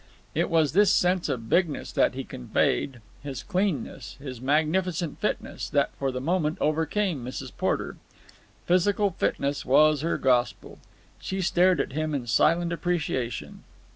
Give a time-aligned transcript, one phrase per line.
[0.33, 5.91] It was this sense of bigness that he conveyed, his cleanness, his magnificent fitness, that
[5.99, 7.51] for the moment overcame Mrs.
[7.55, 7.97] Porter.
[8.65, 10.79] Physical fitness was her gospel.
[11.19, 13.63] She stared at him in silent appreciation.